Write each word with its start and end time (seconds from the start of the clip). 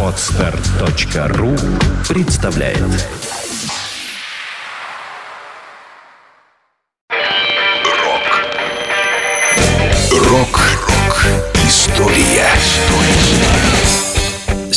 Отстар.ру 0.00 1.56
представляет. 2.08 2.78
Рок. 7.90 8.44
Рок-рок 10.12 11.26
История 11.66 12.46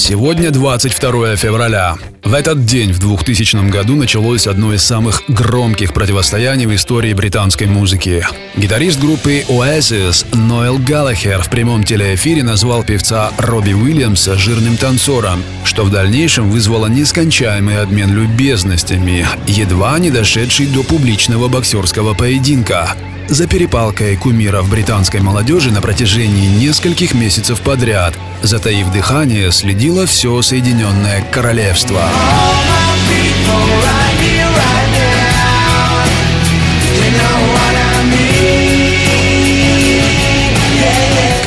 Сегодня 0.08 0.52
22 0.52 1.36
февраля. 1.36 1.98
В 2.24 2.34
этот 2.34 2.64
день, 2.64 2.94
в 2.94 3.00
2000 3.00 3.70
году, 3.70 3.98
началось 3.98 4.48
одно 4.48 4.74
из 4.74 4.82
самых 4.82 5.22
громких 5.28 5.94
противостояний 5.94 6.66
в 6.66 6.74
истории 6.74 7.12
британской 7.12 7.68
музыки. 7.68 8.26
Гитарист 8.56 9.02
группы 9.02 9.44
Oasis 9.50 10.26
Ноэл 10.34 10.78
Галлахер 10.78 11.42
в 11.42 11.50
прямом 11.50 11.84
телеэфире 11.84 12.42
назвал 12.42 12.84
певца 12.84 13.32
Робби 13.38 13.74
Уильямса 13.74 14.38
жирным 14.38 14.78
танцором, 14.78 15.44
что 15.66 15.84
в 15.84 15.92
дальнейшем 15.92 16.52
вызвало 16.52 16.88
нескончаемый 16.88 17.82
обмен 17.82 18.16
любезностями, 18.16 19.28
едва 19.46 20.00
не 20.00 20.10
дошедший 20.10 20.68
до 20.68 20.84
публичного 20.84 21.50
боксерского 21.50 22.14
поединка 22.14 22.96
за 23.28 23.48
перепалкой 23.48 24.16
кумиров 24.16 24.70
британской 24.70 25.22
молодежи 25.22 25.72
на 25.72 25.82
протяжении 25.82 26.48
нескольких 26.48 27.14
месяцев 27.14 27.62
подряд. 27.62 28.14
Затаив 28.42 28.92
дыхание, 28.92 29.52
следило 29.52 30.06
все 30.06 30.42
Соединенное 30.42 31.22
Королевство. 31.32 32.02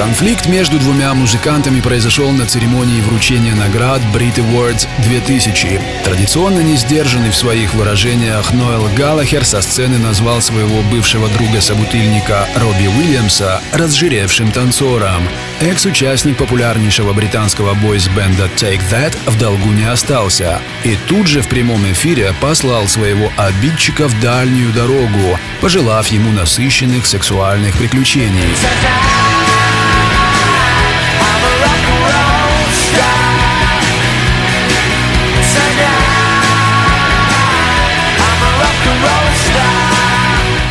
Конфликт 0.00 0.46
между 0.46 0.78
двумя 0.78 1.12
музыкантами 1.12 1.82
произошел 1.82 2.32
на 2.32 2.46
церемонии 2.46 3.02
вручения 3.02 3.54
наград 3.54 4.00
Brit 4.14 4.36
Awards 4.36 4.88
2000. 5.02 5.78
Традиционно 6.04 6.60
не 6.60 6.76
сдержанный 6.76 7.28
в 7.28 7.36
своих 7.36 7.74
выражениях 7.74 8.50
Ноэл 8.54 8.88
Галлахер 8.96 9.44
со 9.44 9.60
сцены 9.60 9.98
назвал 9.98 10.40
своего 10.40 10.80
бывшего 10.90 11.28
друга-собутыльника 11.28 12.48
Робби 12.56 12.86
Уильямса 12.86 13.60
разжиревшим 13.74 14.52
танцором. 14.52 15.28
Экс-участник 15.60 16.38
популярнейшего 16.38 17.12
британского 17.12 17.74
бойс-бенда 17.74 18.48
Take 18.56 18.80
That 18.90 19.14
в 19.26 19.38
долгу 19.38 19.68
не 19.72 19.84
остался. 19.84 20.62
И 20.82 20.96
тут 21.08 21.26
же 21.26 21.42
в 21.42 21.48
прямом 21.48 21.84
эфире 21.92 22.32
послал 22.40 22.88
своего 22.88 23.30
обидчика 23.36 24.08
в 24.08 24.18
дальнюю 24.22 24.72
дорогу, 24.72 25.38
пожелав 25.60 26.08
ему 26.08 26.32
насыщенных 26.32 27.04
сексуальных 27.04 27.76
приключений. 27.76 28.48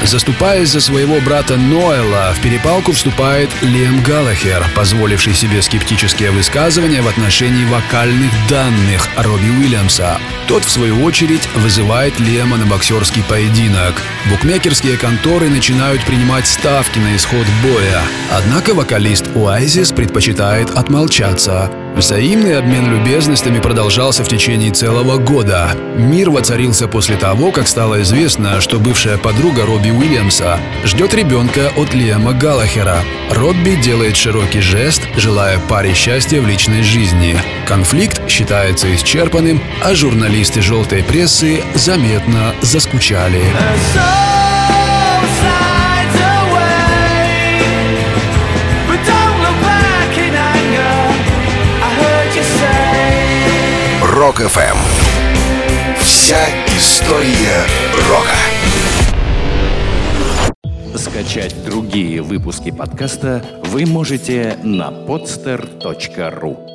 Заступаясь 0.09 0.69
за 0.69 0.81
своего 0.81 1.19
брата 1.21 1.55
Ноэла, 1.55 2.33
в 2.33 2.41
перепалку 2.41 2.93
вступает 2.93 3.47
Лем 3.61 4.01
Галлахер, 4.01 4.65
позволивший 4.75 5.35
себе 5.35 5.61
скептические 5.61 6.31
высказывания 6.31 7.03
в 7.03 7.07
отношении 7.07 7.63
вокальных 7.65 8.31
данных 8.49 9.07
Робби 9.17 9.49
Уильямса. 9.49 10.17
Тот, 10.49 10.65
в 10.65 10.69
свою 10.71 11.03
очередь, 11.03 11.47
вызывает 11.57 12.19
Лема 12.19 12.57
на 12.57 12.65
боксерский 12.65 13.21
поединок. 13.29 14.01
Букмекерские 14.31 14.97
конторы 14.97 15.47
начинают 15.47 16.03
принимать 16.05 16.47
ставки 16.47 16.97
на 16.97 17.15
исход 17.15 17.45
боя. 17.61 18.01
Однако 18.31 18.73
вокалист 18.73 19.27
Оазис 19.35 19.91
предпочитает 19.91 20.71
отмолчаться. 20.71 21.69
Взаимный 21.95 22.57
обмен 22.57 22.89
любезностями 22.89 23.59
продолжался 23.59 24.23
в 24.23 24.27
течение 24.27 24.71
целого 24.71 25.17
года. 25.17 25.71
Мир 25.97 26.29
воцарился 26.29 26.87
после 26.87 27.17
того, 27.17 27.51
как 27.51 27.67
стало 27.67 28.01
известно, 28.01 28.61
что 28.61 28.79
бывшая 28.79 29.17
подруга 29.17 29.65
Робби 29.65 29.89
Уильямса 29.89 30.59
ждет 30.85 31.13
ребенка 31.13 31.71
от 31.75 31.93
Лиама 31.93 32.33
Галлахера. 32.33 32.99
Робби 33.31 33.75
делает 33.75 34.15
широкий 34.15 34.61
жест, 34.61 35.01
желая 35.17 35.59
паре 35.67 35.93
счастья 35.93 36.41
в 36.41 36.47
личной 36.47 36.83
жизни. 36.83 37.35
Конфликт 37.67 38.21
считается 38.29 38.93
исчерпанным, 38.95 39.61
а 39.83 39.93
журналисты 40.39 40.61
желтой 40.61 41.03
прессы 41.03 41.61
заметно 41.75 42.55
заскучали. 42.61 43.43
Рок 54.01 54.39
FM. 54.39 54.77
Вся 55.99 56.37
история 56.67 57.65
рока. 58.07 58.37
Скачать 60.95 61.53
другие 61.65 62.21
выпуски 62.21 62.71
подкаста 62.71 63.43
вы 63.65 63.85
можете 63.85 64.57
на 64.63 64.89
podster.ru 64.89 66.68